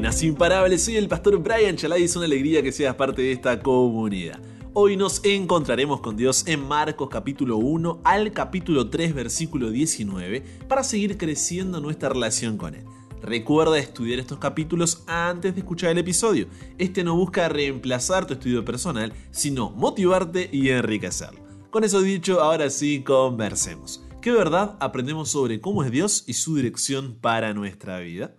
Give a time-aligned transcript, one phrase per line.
[0.00, 3.32] Buenas, imparables, soy el pastor Brian Chalai y es una alegría que seas parte de
[3.32, 4.40] esta comunidad.
[4.72, 10.84] Hoy nos encontraremos con Dios en Marcos capítulo 1 al capítulo 3 versículo 19 para
[10.84, 12.84] seguir creciendo nuestra relación con Él.
[13.20, 16.46] Recuerda estudiar estos capítulos antes de escuchar el episodio.
[16.78, 21.40] Este no busca reemplazar tu estudio personal, sino motivarte y enriquecerlo.
[21.68, 24.02] Con eso dicho, ahora sí, conversemos.
[24.22, 28.34] ¿Qué verdad aprendemos sobre cómo es Dios y su dirección para nuestra vida?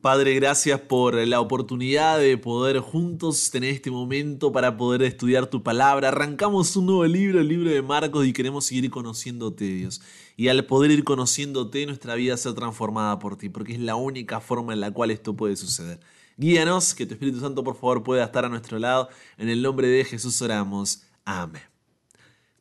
[0.00, 5.62] Padre, gracias por la oportunidad de poder juntos tener este momento para poder estudiar tu
[5.62, 6.08] palabra.
[6.08, 10.00] Arrancamos un nuevo libro, el libro de Marcos, y queremos seguir conociéndote, Dios.
[10.38, 14.40] Y al poder ir conociéndote, nuestra vida ser transformada por ti, porque es la única
[14.40, 16.00] forma en la cual esto puede suceder.
[16.38, 19.10] Guíanos, que tu Espíritu Santo, por favor, pueda estar a nuestro lado.
[19.36, 21.02] En el nombre de Jesús oramos.
[21.26, 21.69] Amén.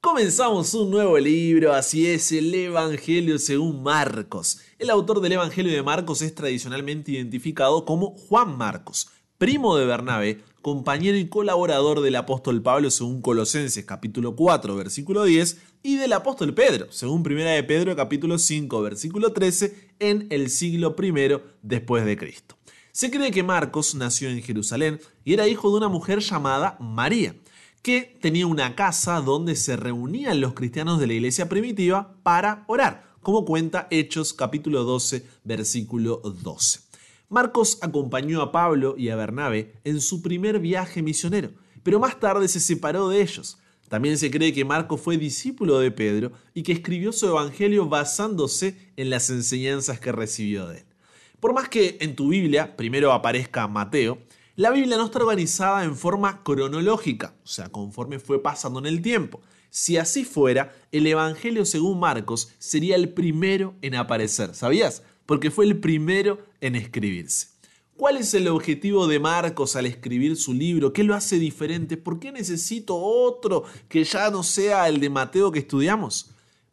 [0.01, 4.61] Comenzamos un nuevo libro, así es, el Evangelio según Marcos.
[4.77, 10.41] El autor del Evangelio de Marcos es tradicionalmente identificado como Juan Marcos, primo de Bernabé,
[10.61, 16.53] compañero y colaborador del apóstol Pablo según Colosenses capítulo 4 versículo 10 y del apóstol
[16.53, 22.15] Pedro según Primera de Pedro capítulo 5 versículo 13 en el siglo I después de
[22.15, 22.55] Cristo.
[22.93, 27.35] Se cree que Marcos nació en Jerusalén y era hijo de una mujer llamada María
[27.81, 33.05] que tenía una casa donde se reunían los cristianos de la iglesia primitiva para orar,
[33.21, 36.81] como cuenta Hechos capítulo 12, versículo 12.
[37.29, 41.51] Marcos acompañó a Pablo y a Bernabé en su primer viaje misionero,
[41.83, 43.57] pero más tarde se separó de ellos.
[43.87, 48.91] También se cree que Marcos fue discípulo de Pedro y que escribió su evangelio basándose
[48.97, 50.85] en las enseñanzas que recibió de él.
[51.39, 54.19] Por más que en tu Biblia primero aparezca Mateo,
[54.59, 59.01] la Biblia no está organizada en forma cronológica, o sea, conforme fue pasando en el
[59.01, 59.39] tiempo.
[59.69, 65.01] Si así fuera, el Evangelio según Marcos sería el primero en aparecer, ¿sabías?
[65.25, 67.47] Porque fue el primero en escribirse.
[67.95, 70.91] ¿Cuál es el objetivo de Marcos al escribir su libro?
[70.91, 71.95] ¿Qué lo hace diferente?
[71.95, 76.31] ¿Por qué necesito otro que ya no sea el de Mateo que estudiamos?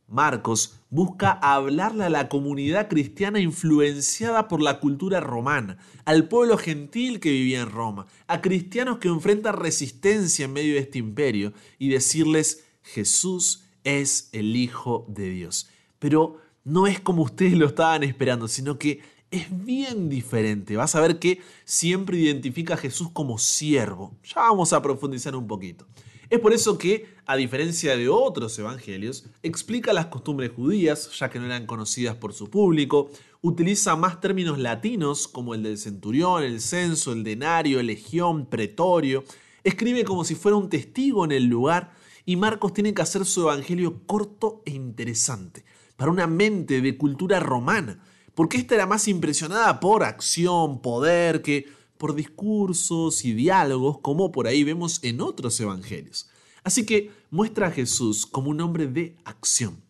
[0.09, 5.77] Marcos busca hablarle a la comunidad cristiana influenciada por la cultura romana,
[6.07, 10.81] al pueblo gentil que vivía en Roma, a cristianos que enfrentan resistencia en medio de
[10.81, 15.69] este imperio y decirles Jesús es el Hijo de Dios.
[15.99, 20.77] Pero no es como ustedes lo estaban esperando, sino que es bien diferente.
[20.77, 24.17] Vas a ver que siempre identifica a Jesús como siervo.
[24.25, 25.87] Ya vamos a profundizar un poquito.
[26.29, 31.39] Es por eso que, a diferencia de otros evangelios, explica las costumbres judías, ya que
[31.39, 33.11] no eran conocidas por su público,
[33.43, 39.25] utiliza más términos latinos como el del centurión, el censo, el denario, legión, pretorio,
[39.63, 41.93] escribe como si fuera un testigo en el lugar
[42.25, 45.65] y Marcos tiene que hacer su evangelio corto e interesante,
[45.97, 48.01] para una mente de cultura romana,
[48.35, 51.67] porque esta era más impresionada por acción, poder, que
[51.99, 56.29] por discursos y diálogos como por ahí vemos en otros evangelios.
[56.65, 59.83] Así que muestra a Jesús como un hombre de acción,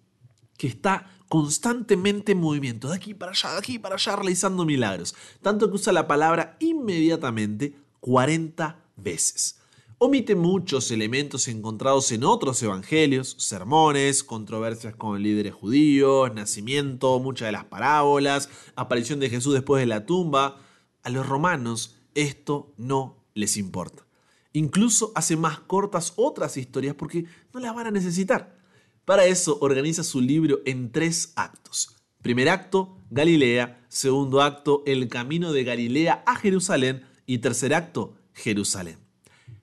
[0.58, 5.14] que está constantemente en movimiento, de aquí para allá, de aquí para allá, realizando milagros,
[5.42, 9.58] tanto que usa la palabra inmediatamente 40 veces.
[9.98, 17.52] Omite muchos elementos encontrados en otros evangelios, sermones, controversias con líderes judíos, nacimiento, muchas de
[17.52, 20.60] las parábolas, aparición de Jesús después de la tumba.
[21.02, 24.04] A los romanos esto no les importa.
[24.52, 28.58] Incluso hace más cortas otras historias porque no las van a necesitar.
[29.04, 31.94] Para eso organiza su libro en tres actos.
[32.22, 33.86] Primer acto, Galilea.
[33.88, 37.04] Segundo acto, el camino de Galilea a Jerusalén.
[37.26, 38.98] Y tercer acto, Jerusalén.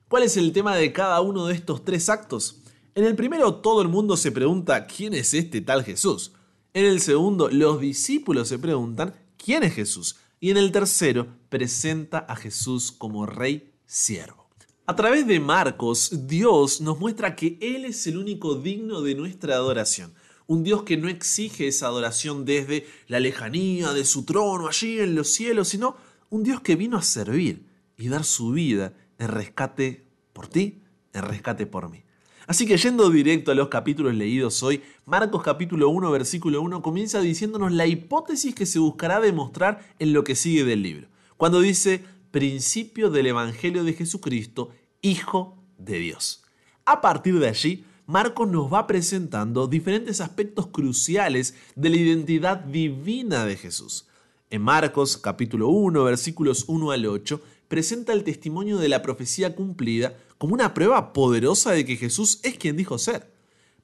[0.08, 2.62] ¿Cuál es el tema de cada uno de estos tres actos?
[2.94, 6.32] En el primero todo el mundo se pregunta quién es este tal Jesús.
[6.72, 10.16] En el segundo los discípulos se preguntan quién es Jesús.
[10.44, 14.50] Y en el tercero presenta a Jesús como rey siervo.
[14.84, 19.54] A través de Marcos, Dios nos muestra que Él es el único digno de nuestra
[19.54, 20.12] adoración.
[20.46, 25.14] Un Dios que no exige esa adoración desde la lejanía de su trono allí en
[25.14, 25.96] los cielos, sino
[26.28, 27.64] un Dios que vino a servir
[27.96, 30.04] y dar su vida en rescate
[30.34, 30.82] por ti,
[31.14, 32.03] en rescate por mí.
[32.46, 37.20] Así que yendo directo a los capítulos leídos hoy, Marcos capítulo 1 versículo 1 comienza
[37.20, 41.08] diciéndonos la hipótesis que se buscará demostrar en lo que sigue del libro,
[41.38, 44.70] cuando dice principio del Evangelio de Jesucristo,
[45.00, 46.44] Hijo de Dios.
[46.84, 53.46] A partir de allí, Marcos nos va presentando diferentes aspectos cruciales de la identidad divina
[53.46, 54.06] de Jesús.
[54.50, 60.14] En Marcos capítulo 1 versículos 1 al 8 presenta el testimonio de la profecía cumplida
[60.44, 63.32] como una prueba poderosa de que Jesús es quien dijo ser.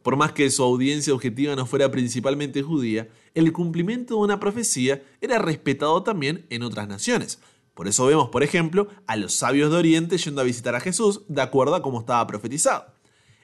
[0.02, 5.02] Por más que su audiencia objetiva no fuera principalmente judía, el cumplimiento de una profecía
[5.22, 7.38] era respetado también en otras naciones.
[7.72, 11.22] Por eso vemos, por ejemplo, a los sabios de Oriente yendo a visitar a Jesús
[11.28, 12.92] de acuerdo a cómo estaba profetizado.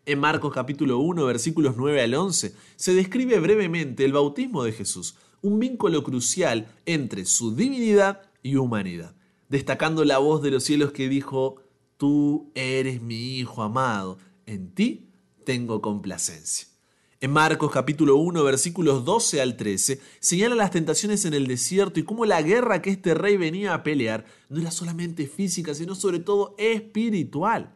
[0.04, 5.16] En Marcos capítulo 1, versículos 9 al 11, se describe brevemente el bautismo de Jesús,
[5.40, 9.14] un vínculo crucial entre su divinidad y humanidad,
[9.48, 11.62] destacando la voz de los cielos que dijo,
[11.96, 15.08] Tú eres mi Hijo amado, en ti
[15.44, 16.68] tengo complacencia.
[17.22, 22.02] En Marcos capítulo 1 versículos 12 al 13 señala las tentaciones en el desierto y
[22.02, 26.18] cómo la guerra que este rey venía a pelear no era solamente física, sino sobre
[26.18, 27.74] todo espiritual.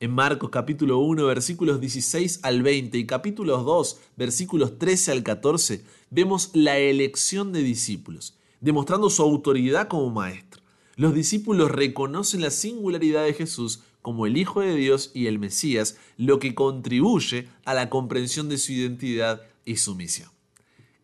[0.00, 5.84] En Marcos capítulo 1 versículos 16 al 20 y capítulo 2 versículos 13 al 14
[6.08, 10.62] vemos la elección de discípulos, demostrando su autoridad como maestro.
[10.98, 15.96] Los discípulos reconocen la singularidad de Jesús como el Hijo de Dios y el Mesías,
[16.16, 20.28] lo que contribuye a la comprensión de su identidad y su misión.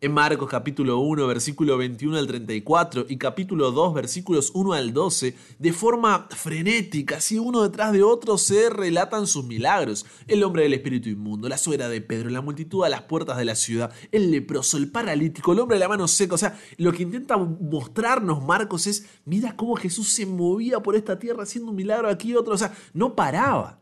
[0.05, 5.35] En Marcos capítulo 1, versículo 21 al 34 y capítulo 2, versículos 1 al 12,
[5.57, 10.05] de forma frenética, así uno detrás de otro, se relatan sus milagros.
[10.27, 13.45] El hombre del espíritu inmundo, la suegra de Pedro, la multitud a las puertas de
[13.45, 16.35] la ciudad, el leproso, el paralítico, el hombre de la mano seca.
[16.35, 21.17] O sea, lo que intenta mostrarnos Marcos es, mira cómo Jesús se movía por esta
[21.17, 22.53] tierra haciendo un milagro aquí y otro.
[22.53, 23.79] O sea, no paraba,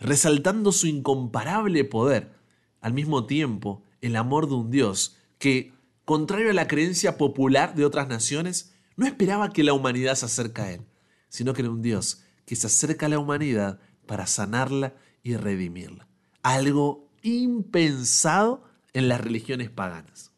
[0.00, 2.32] resaltando su incomparable poder.
[2.80, 5.72] Al mismo tiempo, el amor de un Dios que,
[6.04, 10.62] contrario a la creencia popular de otras naciones, no esperaba que la humanidad se acerque
[10.62, 10.82] a Él,
[11.28, 14.94] sino que era un Dios que se acerca a la humanidad para sanarla
[15.24, 16.06] y redimirla.
[16.44, 18.62] Algo impensado
[18.92, 20.30] en las religiones paganas.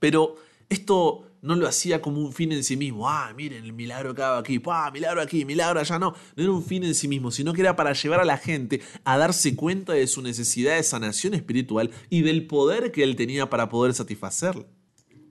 [0.00, 0.34] Pero
[0.68, 3.08] esto no lo hacía como un fin en sí mismo.
[3.08, 5.98] Ah, miren el milagro hago aquí, ah, milagro aquí, milagro allá.
[5.98, 8.38] No, no era un fin en sí mismo, sino que era para llevar a la
[8.38, 13.14] gente a darse cuenta de su necesidad de sanación espiritual y del poder que él
[13.14, 14.64] tenía para poder satisfacerla.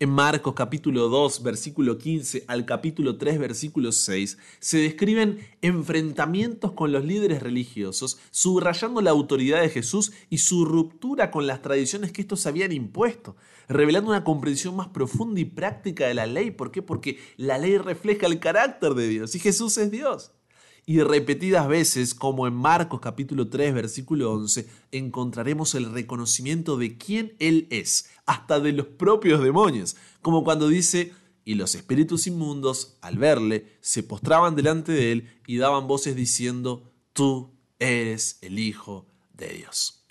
[0.04, 6.92] En Marcos capítulo 2, versículo 15 al capítulo 3, versículo 6, se describen enfrentamientos con
[6.92, 12.20] los líderes religiosos, subrayando la autoridad de Jesús y su ruptura con las tradiciones que
[12.20, 13.38] estos habían impuesto,
[13.70, 16.52] revelando una comprensión más profunda y práctica de la ley.
[16.52, 16.82] ¿Por qué?
[16.82, 20.34] Porque la ley refleja el carácter de Dios y Jesús es Dios
[20.86, 27.36] y repetidas veces, como en Marcos capítulo 3 versículo 11, encontraremos el reconocimiento de quién
[27.40, 31.14] Él es, hasta de los propios demonios, como cuando dice,
[31.46, 36.92] y los espíritus inmundos, al verle, se postraban delante de Él y daban voces diciendo,
[37.14, 40.06] tú eres el Hijo de Dios.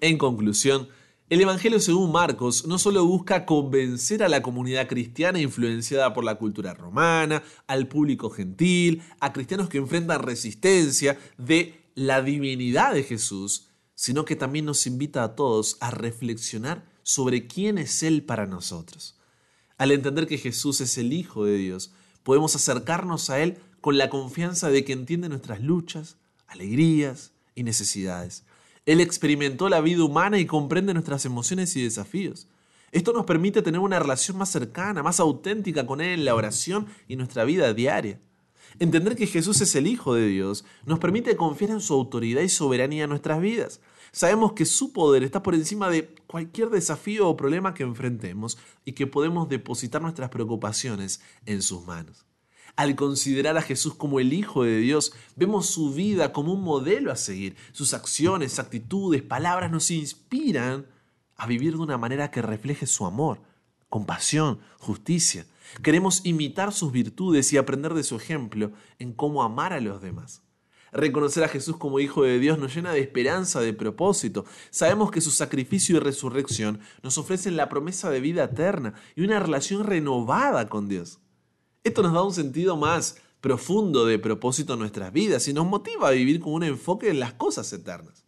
[0.00, 0.88] En conclusión,
[1.30, 6.34] el Evangelio según Marcos no solo busca convencer a la comunidad cristiana influenciada por la
[6.34, 13.68] cultura romana, al público gentil, a cristianos que enfrentan resistencia de la divinidad de Jesús,
[13.94, 19.16] sino que también nos invita a todos a reflexionar sobre quién es Él para nosotros.
[19.78, 21.92] Al entender que Jesús es el Hijo de Dios,
[22.24, 26.16] podemos acercarnos a Él con la confianza de que entiende nuestras luchas,
[26.48, 28.42] alegrías y necesidades
[28.90, 32.48] él experimentó la vida humana y comprende nuestras emociones y desafíos.
[32.90, 36.88] Esto nos permite tener una relación más cercana, más auténtica con Él en la oración
[37.06, 38.18] y nuestra vida diaria.
[38.80, 42.48] Entender que Jesús es el Hijo de Dios nos permite confiar en su autoridad y
[42.48, 43.80] soberanía en nuestras vidas.
[44.10, 48.92] Sabemos que su poder está por encima de cualquier desafío o problema que enfrentemos y
[48.94, 52.26] que podemos depositar nuestras preocupaciones en sus manos.
[52.80, 57.12] Al considerar a Jesús como el Hijo de Dios, vemos su vida como un modelo
[57.12, 57.54] a seguir.
[57.72, 60.86] Sus acciones, actitudes, palabras nos inspiran
[61.36, 63.42] a vivir de una manera que refleje su amor,
[63.90, 65.44] compasión, justicia.
[65.82, 70.40] Queremos imitar sus virtudes y aprender de su ejemplo en cómo amar a los demás.
[70.90, 74.46] Reconocer a Jesús como Hijo de Dios nos llena de esperanza, de propósito.
[74.70, 79.38] Sabemos que su sacrificio y resurrección nos ofrecen la promesa de vida eterna y una
[79.38, 81.18] relación renovada con Dios.
[81.82, 86.08] Esto nos da un sentido más profundo de propósito en nuestras vidas y nos motiva
[86.08, 88.26] a vivir con un enfoque en las cosas eternas.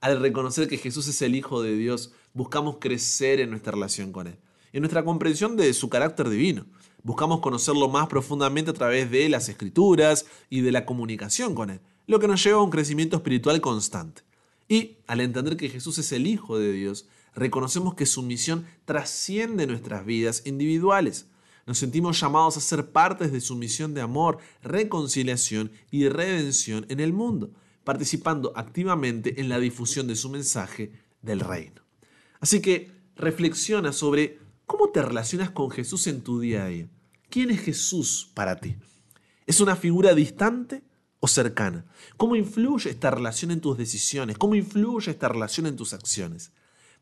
[0.00, 4.28] Al reconocer que Jesús es el Hijo de Dios, buscamos crecer en nuestra relación con
[4.28, 4.36] Él,
[4.72, 6.66] en nuestra comprensión de su carácter divino.
[7.02, 11.80] Buscamos conocerlo más profundamente a través de las escrituras y de la comunicación con Él,
[12.06, 14.22] lo que nos lleva a un crecimiento espiritual constante.
[14.68, 19.66] Y al entender que Jesús es el Hijo de Dios, reconocemos que su misión trasciende
[19.66, 21.26] nuestras vidas individuales
[21.66, 27.00] nos sentimos llamados a ser partes de su misión de amor, reconciliación y redención en
[27.00, 27.52] el mundo,
[27.84, 30.92] participando activamente en la difusión de su mensaje
[31.22, 31.82] del reino.
[32.40, 36.88] Así que reflexiona sobre cómo te relacionas con Jesús en tu día a día.
[37.30, 38.76] ¿Quién es Jesús para ti?
[39.46, 40.82] ¿Es una figura distante
[41.20, 41.86] o cercana?
[42.16, 44.38] ¿Cómo influye esta relación en tus decisiones?
[44.38, 46.52] ¿Cómo influye esta relación en tus acciones?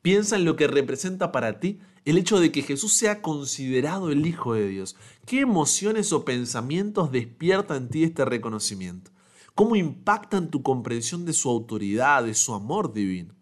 [0.02, 4.26] Piensa en lo que representa para ti el hecho de que Jesús sea considerado el
[4.26, 4.96] Hijo de Dios.
[5.26, 9.12] ¿Qué emociones o pensamientos despierta en ti este reconocimiento?
[9.54, 13.34] ¿Cómo impactan tu comprensión de su autoridad, de su amor divino?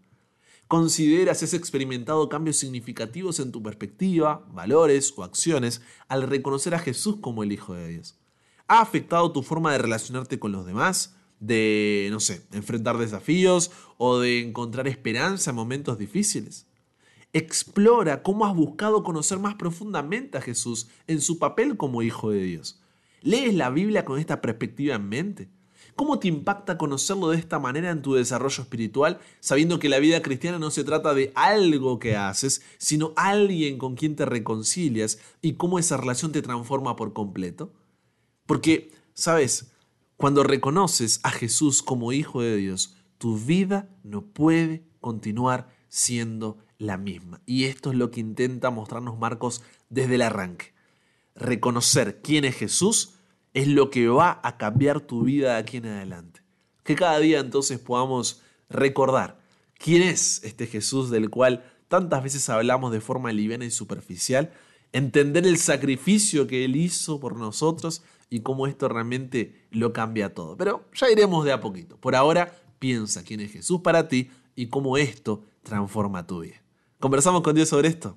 [0.68, 7.16] ¿Consideras has experimentado cambios significativos en tu perspectiva, valores o acciones al reconocer a Jesús
[7.22, 8.18] como el Hijo de Dios?
[8.68, 11.16] ¿Ha afectado tu forma de relacionarte con los demás?
[11.40, 16.66] ¿De, no sé, enfrentar desafíos o de encontrar esperanza en momentos difíciles?
[17.32, 22.42] Explora cómo has buscado conocer más profundamente a Jesús en su papel como Hijo de
[22.42, 22.80] Dios.
[23.22, 25.48] ¿Lees la Biblia con esta perspectiva en mente?
[25.96, 30.22] ¿Cómo te impacta conocerlo de esta manera en tu desarrollo espiritual, sabiendo que la vida
[30.22, 35.54] cristiana no se trata de algo que haces, sino alguien con quien te reconcilias y
[35.54, 37.72] cómo esa relación te transforma por completo?
[38.46, 39.69] Porque, sabes,
[40.20, 46.98] cuando reconoces a Jesús como Hijo de Dios, tu vida no puede continuar siendo la
[46.98, 47.40] misma.
[47.46, 50.74] Y esto es lo que intenta mostrarnos Marcos desde el arranque.
[51.34, 53.14] Reconocer quién es Jesús
[53.54, 56.42] es lo que va a cambiar tu vida de aquí en adelante.
[56.84, 59.40] Que cada día entonces podamos recordar
[59.78, 64.52] quién es este Jesús del cual tantas veces hablamos de forma liviana y superficial,
[64.92, 70.56] entender el sacrificio que Él hizo por nosotros y cómo esto realmente lo cambia todo.
[70.56, 71.96] Pero ya iremos de a poquito.
[71.98, 76.62] Por ahora, piensa quién es Jesús para ti y cómo esto transforma tu vida.
[77.00, 78.16] ¿Conversamos con Dios sobre esto?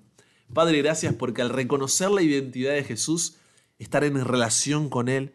[0.53, 3.37] Padre, gracias porque al reconocer la identidad de Jesús,
[3.79, 5.33] estar en relación con Él,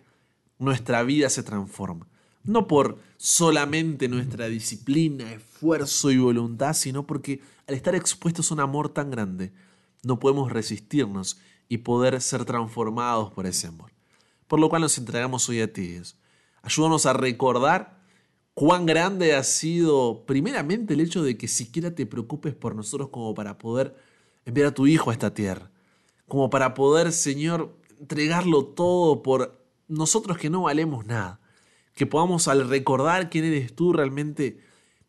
[0.58, 2.06] nuestra vida se transforma.
[2.44, 8.60] No por solamente nuestra disciplina, esfuerzo y voluntad, sino porque al estar expuestos a un
[8.60, 9.52] amor tan grande,
[10.04, 13.97] no podemos resistirnos y poder ser transformados por ese amor.
[14.48, 16.00] Por lo cual nos entregamos hoy a ti.
[16.62, 18.02] Ayúdanos a recordar
[18.54, 23.34] cuán grande ha sido primeramente el hecho de que siquiera te preocupes por nosotros como
[23.34, 23.94] para poder
[24.44, 25.70] enviar a tu Hijo a esta tierra.
[26.26, 31.40] Como para poder, Señor, entregarlo todo por nosotros que no valemos nada.
[31.94, 34.60] Que podamos al recordar quién eres tú realmente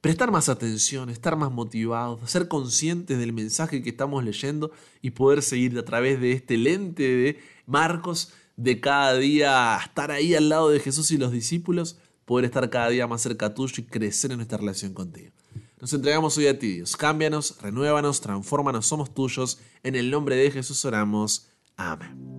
[0.01, 5.41] prestar más atención, estar más motivados, ser conscientes del mensaje que estamos leyendo y poder
[5.41, 10.69] seguir a través de este lente de Marcos de cada día estar ahí al lado
[10.69, 14.37] de Jesús y los discípulos, poder estar cada día más cerca tuyo y crecer en
[14.37, 15.31] nuestra relación contigo.
[15.79, 16.97] Nos entregamos hoy a ti, Dios.
[16.97, 19.59] Cámbianos, renuévanos, transfórmanos, somos tuyos.
[19.81, 21.47] En el nombre de Jesús oramos.
[21.77, 22.38] Amén.